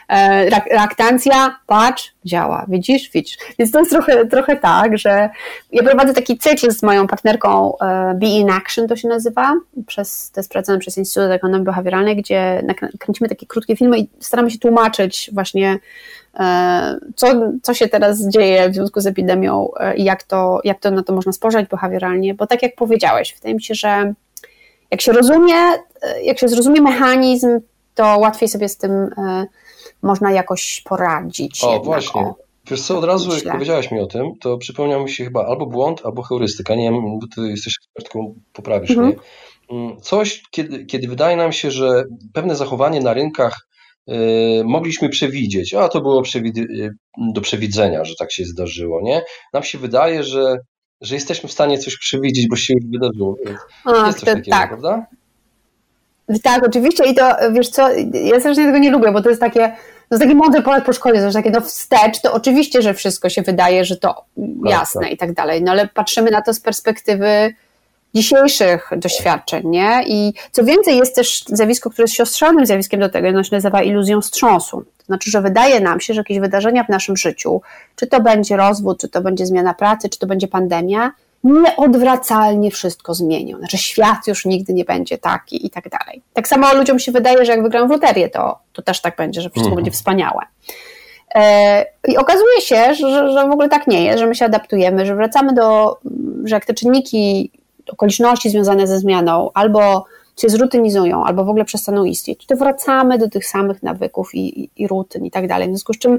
[0.09, 2.67] E, reaktancja, patrz, działa.
[2.69, 3.11] Widzisz?
[3.11, 3.39] Widzisz.
[3.59, 5.31] Więc to jest trochę, trochę tak, że
[5.73, 9.55] ja prowadzę taki cykl z moją partnerką e, Be in Action, to się nazywa,
[9.87, 12.63] przez, to jest prowadzone przez Instytut Ekonomii Behawioralnej, gdzie
[12.99, 15.79] kręcimy takie krótkie filmy i staramy się tłumaczyć właśnie
[16.41, 17.27] e, co,
[17.63, 21.13] co się teraz dzieje w związku z epidemią i jak to, jak to na to
[21.13, 24.15] można spojrzeć behawioralnie, bo tak jak powiedziałeś, wydaje mi się, że
[24.91, 27.61] jak się rozumie, e, jak się zrozumie mechanizm,
[27.95, 29.47] to łatwiej sobie z tym e,
[30.03, 31.65] można jakoś poradzić.
[31.65, 32.33] O, właśnie.
[32.71, 33.45] Wiesz co, od razu Myślę.
[33.45, 36.75] jak powiedziałaś mi o tym, to przypomniał mi się chyba albo błąd, albo heurystyka.
[36.75, 39.09] Nie wiem, bo ty jesteś ekspertką, poprawisz mhm.
[39.09, 39.17] mnie.
[39.71, 43.67] Mm, coś, kiedy, kiedy wydaje nam się, że pewne zachowanie na rynkach
[44.09, 44.15] y,
[44.65, 46.23] mogliśmy przewidzieć, a to było
[47.35, 49.23] do przewidzenia, że tak się zdarzyło, nie?
[49.53, 50.57] Nam się wydaje, że
[51.01, 53.37] że jesteśmy w stanie coś przewidzieć, bo się już wydarzyło.
[53.85, 54.69] Ach, jest coś to, takiego, tak.
[54.69, 55.07] prawda?
[56.43, 59.69] Tak, oczywiście i to, wiesz co, ja strasznie tego nie lubię, bo to jest takie,
[60.09, 62.95] to jest taki mądry pogląd po szkole, to jest takie, no wstecz, to oczywiście, że
[62.95, 65.13] wszystko się wydaje, że to tak, jasne tak.
[65.13, 67.55] i tak dalej, no ale patrzymy na to z perspektywy
[68.15, 70.03] dzisiejszych doświadczeń, nie?
[70.07, 73.83] I co więcej, jest też zjawisko, które jest siostrzonym zjawiskiem do tego, ono się nazywa
[73.83, 74.85] iluzją wstrząsu.
[74.99, 77.63] To znaczy, że wydaje nam się, że jakieś wydarzenia w naszym życiu,
[77.97, 81.13] czy to będzie rozwód, czy to będzie zmiana pracy, czy to będzie pandemia,
[81.45, 83.59] nieodwracalnie wszystko zmienią.
[83.59, 86.23] Znaczy świat już nigdy nie będzie taki i tak dalej.
[86.33, 89.41] Tak samo ludziom się wydaje, że jak wygrają w loterię, to, to też tak będzie,
[89.41, 89.77] że wszystko mhm.
[89.77, 90.43] będzie wspaniałe.
[91.35, 95.07] E, I okazuje się, że, że w ogóle tak nie jest, że my się adaptujemy,
[95.07, 95.99] że wracamy do,
[96.45, 97.51] że jak te czynniki
[97.89, 100.05] okoliczności związane ze zmianą albo
[100.37, 104.71] się zrutynizują, albo w ogóle przestaną istnieć, to wracamy do tych samych nawyków i, i,
[104.77, 105.69] i rutyn i tak dalej.
[105.69, 106.19] W związku z czym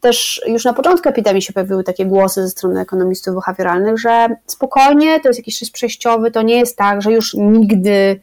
[0.00, 5.20] też już na początku epidemii się pojawiły takie głosy ze strony ekonomistów behawioralnych, że spokojnie,
[5.20, 8.20] to jest jakiś czas przejściowy, to nie jest tak, że już nigdy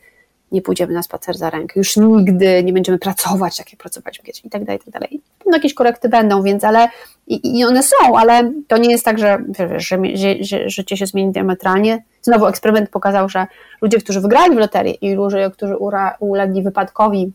[0.52, 4.50] nie pójdziemy na spacer za rękę, już nigdy nie będziemy pracować tak jak pracowaliśmy i
[4.50, 5.22] tak dalej, i tak dalej.
[5.46, 6.88] No jakieś korekty będą, więc ale
[7.28, 11.06] i, i one są, ale to nie jest tak, że, wiesz, że, że, życie się
[11.06, 12.04] zmieni diametralnie.
[12.22, 13.46] Znowu eksperyment pokazał, że
[13.82, 17.32] ludzie, którzy wygrali w loterię i ludzie, którzy ura, ulegli wypadkowi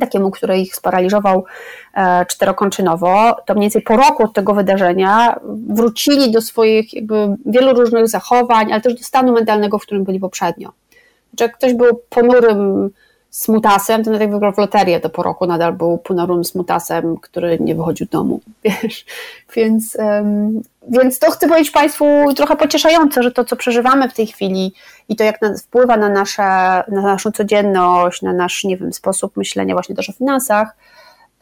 [0.00, 1.44] takiemu, który ich sparaliżował
[1.94, 7.74] e, czterokończynowo, to mniej więcej po roku od tego wydarzenia wrócili do swoich jakby wielu
[7.74, 10.72] różnych zachowań, ale też do stanu mentalnego, w którym byli poprzednio
[11.40, 12.90] że ktoś był ponurym
[13.36, 17.58] smutasem, to nawet jak wygrał w loterię, to po roku nadal był ponurym smutasem, który
[17.60, 19.04] nie wychodził z domu, wiesz.
[19.56, 22.04] Więc, um, więc to chcę powiedzieć Państwu
[22.36, 24.72] trochę pocieszające, że to, co przeżywamy w tej chwili
[25.08, 26.42] i to, jak wpływa na, nasze,
[26.88, 30.76] na naszą codzienność, na nasz, nie wiem, sposób myślenia właśnie też o finansach,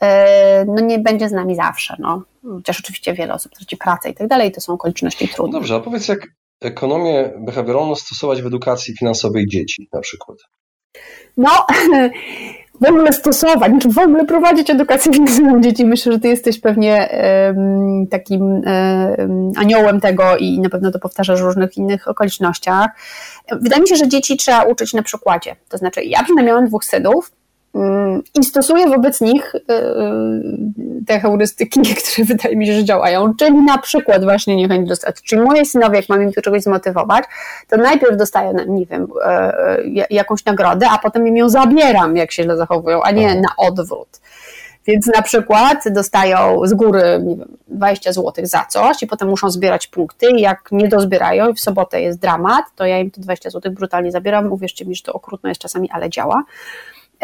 [0.01, 2.23] e, no nie będzie z nami zawsze, no.
[2.43, 5.53] Chociaż oczywiście wiele osób traci pracę i tak dalej, to są okoliczności trudne.
[5.53, 6.27] No dobrze, a powiedz jak,
[6.61, 10.39] ekonomię behawioralną stosować w edukacji finansowej dzieci na przykład?
[11.37, 11.51] No,
[12.81, 15.85] w ogóle stosować, czy w ogóle prowadzić edukację fizyczną dzieci.
[15.85, 17.09] Myślę, że ty jesteś pewnie
[18.11, 18.63] takim
[19.57, 22.87] aniołem tego i na pewno to powtarzasz w różnych innych okolicznościach.
[23.61, 25.57] Wydaje mi się, że dzieci trzeba uczyć na przykładzie.
[25.69, 27.33] To znaczy, ja przynajmniej miałam dwóch synów,
[28.35, 33.63] i stosuję wobec nich y, y, te heurystyki, które wydaje mi się, że działają, czyli
[33.63, 34.95] na przykład właśnie niechęć do.
[35.25, 37.25] Czyli moje synowie, jak mam im do czegoś zmotywować,
[37.69, 39.07] to najpierw dostaję, nie wiem,
[39.99, 43.49] y, jakąś nagrodę, a potem im ją zabieram, jak się źle zachowują, a nie na
[43.57, 44.21] odwrót.
[44.87, 49.51] Więc na przykład dostają z góry, nie wiem, 20 zł za coś i potem muszą
[49.51, 53.21] zbierać punkty i jak nie dozbierają i w sobotę jest dramat, to ja im te
[53.21, 54.53] 20 zł brutalnie zabieram.
[54.53, 56.45] Uwierzcie mi, że to okrutno jest czasami, ale działa.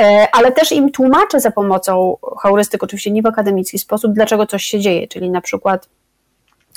[0.00, 4.64] E, ale też im tłumaczę za pomocą heurystyk, oczywiście nie w akademicki sposób, dlaczego coś
[4.64, 5.88] się dzieje, czyli na przykład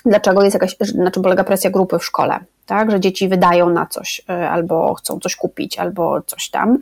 [0.05, 3.85] dlaczego jest jakaś, na czym polega presja grupy w szkole, tak, że dzieci wydają na
[3.85, 6.77] coś, e, albo chcą coś kupić, albo coś tam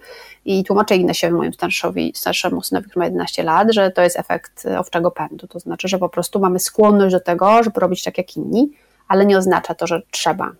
[0.46, 4.66] i tłumaczę Ignasiowi, mojemu starszowi, starszemu synowi, który ma 11 lat, że to jest efekt
[4.78, 8.38] owczego pędu, to znaczy, że po prostu mamy skłonność do tego, żeby robić tak jak
[8.38, 8.72] inni,
[9.08, 10.52] ale nie oznacza to, że trzeba.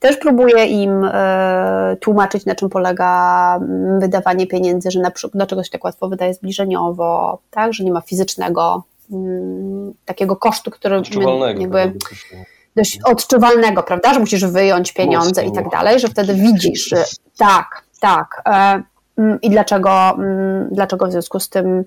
[0.00, 5.64] Też próbuję im e, tłumaczyć, na czym polega mm, wydawanie pieniędzy, że na przykład dlaczego
[5.64, 11.02] się tak łatwo wydaje zbliżeniowo, tak, że nie ma fizycznego mm, takiego kosztu, który
[11.60, 11.92] jakby,
[12.76, 16.94] dość odczuwalnego, prawda, że musisz wyjąć pieniądze i tak dalej, że wtedy widzisz,
[17.38, 18.42] tak, tak.
[18.46, 18.82] E,
[19.18, 20.16] mm, I dlaczego,
[20.70, 21.84] dlaczego w związku z tym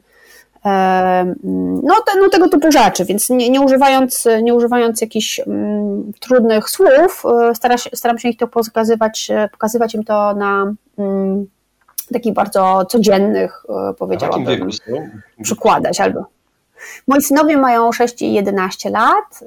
[0.64, 6.70] no, te, no tego typu rzeczy, więc nie, nie, używając, nie używając jakichś mm, trudnych
[6.70, 11.46] słów, e, stara się, staram się ich to pokazywać, e, pokazywać im to na mm,
[12.14, 14.70] takich bardzo codziennych, e, powiedziałabym,
[15.44, 16.26] przykładać albo.
[17.08, 19.40] Moi synowie mają 6 i 11 lat.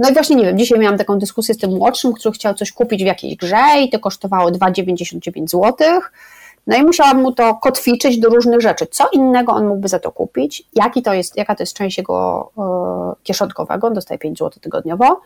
[0.00, 2.72] No i właśnie nie wiem, dzisiaj miałam taką dyskusję z tym młodszym, który chciał coś
[2.72, 6.12] kupić w jakiejś grze i to kosztowało 2,99 złotych.
[6.66, 8.86] No i musiałam mu to kotwiczyć do różnych rzeczy.
[8.90, 10.68] Co innego on mógłby za to kupić?
[10.74, 13.86] Jaki to jest, jaka to jest część jego e, kieszonkowego?
[13.86, 15.20] On dostaje 5 zł tygodniowo.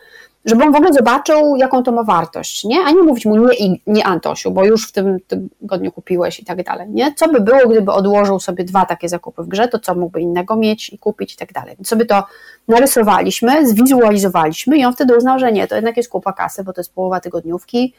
[0.45, 2.79] Żeby on w ogóle zobaczył, jaką to ma wartość, nie?
[2.85, 6.63] A nie mówić mu nie, nie Antosiu, bo już w tym tygodniu kupiłeś i tak
[6.63, 7.13] dalej, nie?
[7.13, 10.55] Co by było, gdyby odłożył sobie dwa takie zakupy w grze, to co mógłby innego
[10.55, 11.75] mieć i kupić i tak dalej.
[11.75, 12.23] Więc sobie to
[12.67, 16.81] narysowaliśmy, zwizualizowaliśmy i on wtedy uznał, że nie, to jednak jest kupa kasy, bo to
[16.81, 17.93] jest połowa tygodniówki,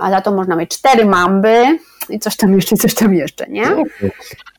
[0.00, 3.66] a za to można mieć cztery mamby, i coś tam jeszcze, coś tam jeszcze, nie?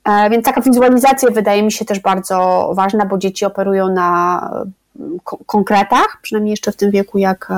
[0.04, 4.40] E, więc taka wizualizacja wydaje mi się też bardzo ważna, bo dzieci operują na
[5.00, 7.50] mm, konkretach, przynajmniej jeszcze w tym wieku jak,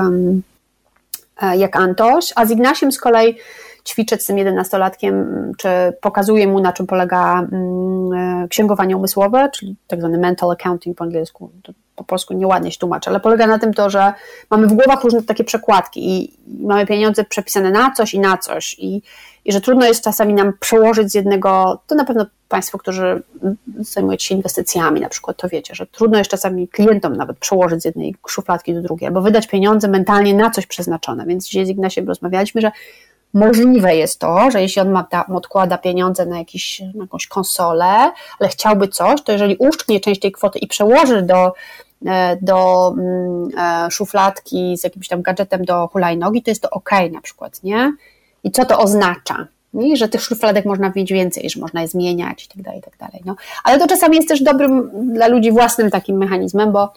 [1.42, 3.36] e, jak Antoś, a z Ignasiem z kolei
[3.84, 5.26] ćwiczę z tym jedenastolatkiem,
[5.58, 5.68] czy
[6.00, 11.04] pokazuję mu na czym polega mm, e, księgowanie umysłowe, czyli tak zwany mental accounting po
[11.04, 11.50] angielsku,
[11.98, 14.12] po polsku nieładnie się tłumaczy, ale polega na tym to, że
[14.50, 18.76] mamy w głowach różne takie przekładki i, mamy pieniądze przepisane na coś i na coś
[18.78, 19.02] i,
[19.44, 23.22] i że trudno jest czasami nam przełożyć z jednego, to na pewno Państwo, którzy
[23.78, 27.84] zajmujecie się inwestycjami na przykład, to wiecie, że trudno jest czasami klientom nawet przełożyć z
[27.84, 32.08] jednej szufladki do drugiej, albo wydać pieniądze mentalnie na coś przeznaczone, więc dzisiaj z Ignasiem
[32.08, 32.70] rozmawialiśmy, że
[33.34, 38.48] Możliwe jest to, że jeśli on ma, odkłada pieniądze na, jakiś, na jakąś konsolę, ale
[38.48, 41.52] chciałby coś, to jeżeli uszczknie część tej kwoty i przełoży do,
[42.42, 43.48] do mm,
[43.86, 47.92] e, szufladki z jakimś tam gadżetem do hulajnogi, to jest to ok na przykład, nie?
[48.44, 49.46] I co to oznacza?
[49.74, 49.96] Nie?
[49.96, 52.96] Że tych szufladek można mieć więcej, że można je zmieniać i tak dalej, i tak
[52.96, 53.22] dalej.
[53.24, 53.36] No.
[53.64, 56.92] Ale to czasami jest też dobrym dla ludzi własnym takim mechanizmem, bo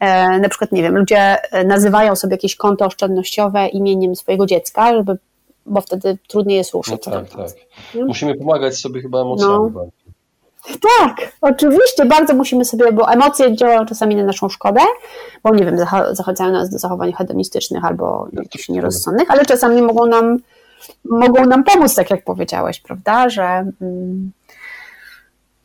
[0.00, 5.18] e, na przykład, nie wiem, ludzie nazywają sobie jakieś konto oszczędnościowe imieniem swojego dziecka, żeby
[5.66, 7.06] bo wtedy trudniej jest ruszyć.
[7.06, 7.50] No tak, tak.
[8.06, 9.70] Musimy pomagać sobie chyba emocjami.
[9.74, 9.86] No.
[10.98, 14.80] Tak, oczywiście, bardzo musimy sobie, bo emocje działają czasami na naszą szkodę,
[15.42, 15.76] bo nie wiem,
[16.12, 20.38] zachęcają nas do zachowań hedonistycznych albo jakichś nierozsądnych, ale czasami mogą nam,
[21.04, 24.32] mogą nam pomóc, tak jak powiedziałeś, prawda, że mm,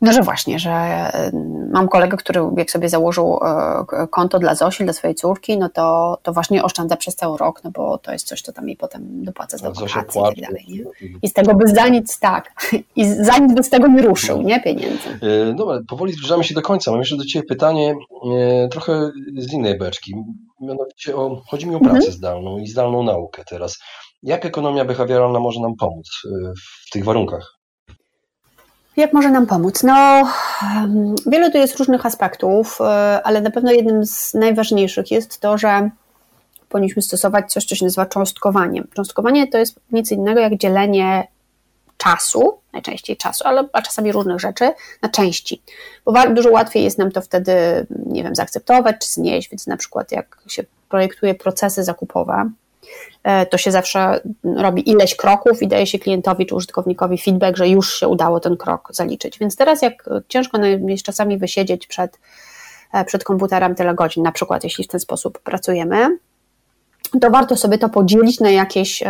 [0.02, 4.84] no, że właśnie, że mm, mam kolegę, który jak sobie założył e, konto dla Zosi,
[4.84, 8.26] dla swojej córki, no to, to właśnie oszczędza przez cały rok, no bo to jest
[8.26, 10.64] coś, co tam jej potem dopłaca z wakacji i tak dalej.
[10.68, 10.84] Nie?
[11.22, 12.52] I z tego by za nic, tak,
[12.96, 15.08] i za nic by z tego nie ruszył, nie, pieniędzy.
[15.22, 16.90] E, dobra, powoli zbliżamy się do końca.
[16.90, 17.94] Mam jeszcze do Ciebie pytanie
[18.34, 20.14] e, trochę z innej beczki.
[20.60, 22.12] Mianowicie o, chodzi mi o pracę mhm.
[22.12, 23.78] zdalną i zdalną naukę teraz.
[24.22, 26.08] Jak ekonomia behawioralna może nam pomóc
[26.86, 27.61] w tych warunkach?
[28.96, 29.82] Jak może nam pomóc?
[29.82, 30.28] No,
[31.26, 32.84] wiele tu jest różnych aspektów, e,
[33.24, 35.90] ale na pewno jednym z najważniejszych jest to, że
[36.68, 38.88] powinniśmy stosować coś, co się nazywa cząstkowaniem.
[38.94, 41.28] Cząstkowanie to jest nic innego jak dzielenie
[41.96, 45.62] czasu, najczęściej czasu, ale a czasami różnych rzeczy, na części.
[46.04, 47.52] Bo dużo łatwiej jest nam to wtedy,
[48.06, 52.50] nie wiem, zaakceptować czy znieść, więc na przykład jak się projektuje procesy zakupowe,
[53.50, 54.20] to się zawsze
[54.56, 58.56] robi ileś kroków i daje się klientowi czy użytkownikowi feedback, że już się udało ten
[58.56, 59.38] krok zaliczyć.
[59.38, 62.18] Więc teraz, jak ciężko jest czasami wysiedzieć przed,
[62.92, 66.18] e, przed komputerem tyle godzin, na przykład, jeśli w ten sposób pracujemy,
[67.20, 69.06] to warto sobie to podzielić na jakieś, e,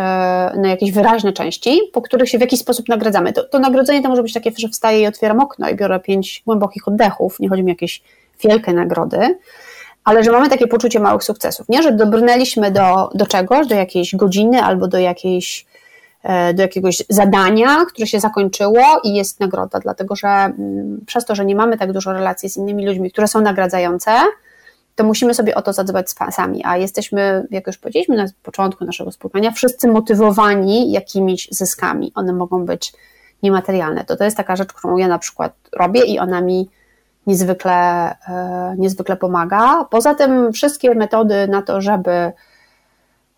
[0.57, 3.33] na jakieś wyraźne części, po których się w jakiś sposób nagradzamy.
[3.33, 6.43] To, to nagrodzenie to może być takie, że wstaję i otwieram okno i biorę pięć
[6.45, 8.03] głębokich oddechów, nie chodzi mi o jakieś
[8.43, 9.37] wielkie nagrody,
[10.03, 11.83] ale że mamy takie poczucie małych sukcesów, nie?
[11.83, 15.65] Że dobrnęliśmy do, do czegoś, do jakiejś godziny albo do jakiejś
[16.23, 21.35] e, do jakiegoś zadania, które się zakończyło i jest nagroda, dlatego że mm, przez to,
[21.35, 24.11] że nie mamy tak dużo relacji z innymi ludźmi, które są nagradzające,
[24.95, 29.11] to musimy sobie o to zadbać sami, a jesteśmy, jak już powiedzieliśmy na początku naszego
[29.11, 32.11] spotkania, wszyscy motywowani jakimiś zyskami.
[32.15, 32.93] One mogą być
[33.43, 34.05] niematerialne.
[34.05, 36.69] To to jest taka rzecz, którą ja na przykład robię i ona mi
[37.27, 39.85] niezwykle, e, niezwykle pomaga.
[39.89, 42.31] Poza tym wszystkie metody na to, żeby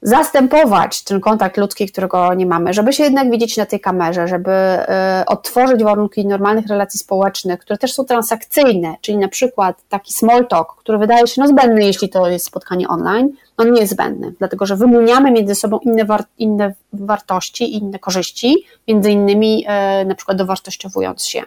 [0.01, 4.51] zastępować ten kontakt ludzki, którego nie mamy, żeby się jednak widzieć na tej kamerze, żeby
[4.51, 10.47] e, odtworzyć warunki normalnych relacji społecznych, które też są transakcyjne, czyli na przykład taki small
[10.47, 14.33] talk, który wydaje się no zbędny, jeśli to jest spotkanie online, on nie jest zbędny,
[14.39, 20.15] dlatego że wymieniamy między sobą inne, war inne wartości inne korzyści, między innymi e, na
[20.15, 21.43] przykład dowartościowując się.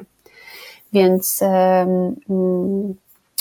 [0.93, 2.15] Więc, mm,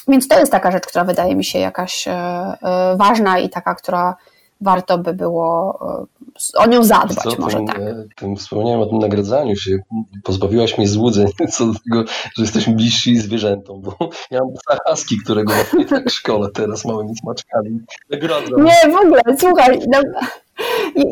[0.08, 3.76] więc to jest taka rzecz, która wydaje mi się jakaś e, e, ważna i taka,
[3.76, 4.16] która
[4.62, 5.80] warto by było
[6.56, 7.78] e, o nią zadbać, co, może tym, tak.
[8.16, 9.78] Tym wspomniałem o tym nagradzaniu się.
[10.24, 13.96] Pozbawiłaś mnie złudzeń co do tego, że jesteśmy bliżsi zwierzętom, bo
[14.32, 15.54] ja mam psa husky, którego
[15.90, 17.80] tak w szkole teraz małymi smaczkami
[18.10, 18.64] nagradzam.
[18.64, 20.00] Nie, w ogóle, słuchaj, no,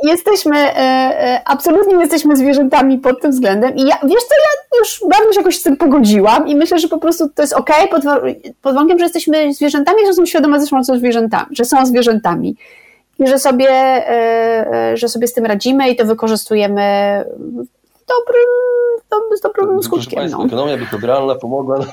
[0.04, 5.02] jesteśmy, e, e, absolutnie jesteśmy zwierzętami pod tym względem i ja, wiesz co, ja już
[5.10, 8.04] bardzo się jakoś z tym pogodziłam i myślę, że po prostu to jest ok, pod,
[8.62, 12.56] pod warunkiem, że jesteśmy zwierzętami, że są świadome, że są zwierzętami, że są zwierzętami
[13.20, 16.82] i że sobie, e, że sobie z tym radzimy i to wykorzystujemy
[17.40, 18.50] w dobrym,
[19.38, 20.20] z dobrym skutkiem.
[20.20, 20.46] Państwa, no.
[20.46, 21.88] Ekonomia behawioralna pomogła nam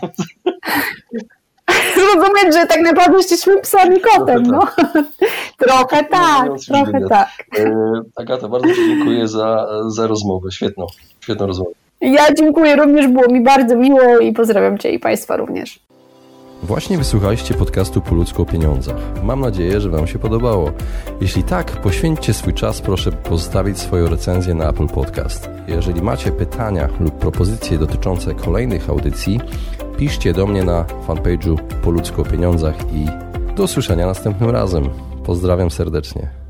[1.94, 4.42] zrozumieć, że tak naprawdę jesteśmy psem i kotem.
[4.53, 4.61] No.
[5.59, 7.29] trochę tak, trochę tak.
[7.59, 7.75] E,
[8.16, 10.53] Agata, bardzo Ci dziękuję za, za rozmowę.
[10.53, 10.87] Świetną,
[11.20, 11.70] świetną rozmowę.
[12.01, 15.81] Ja dziękuję, również było mi bardzo miło i pozdrawiam Cię i Państwa również.
[16.62, 18.96] Właśnie wysłuchaliście podcastu Po ludzku o pieniądzach.
[19.22, 20.72] Mam nadzieję, że Wam się podobało.
[21.20, 25.51] Jeśli tak, poświęćcie swój czas, proszę pozostawić swoją recenzję na Apple Podcast.
[25.68, 29.40] Jeżeli macie pytania lub propozycje dotyczące kolejnych audycji,
[30.02, 33.06] piszcie do mnie na fanpage'u Po ludzku o pieniądzach i
[33.56, 34.88] do usłyszenia następnym razem.
[35.24, 36.41] Pozdrawiam serdecznie.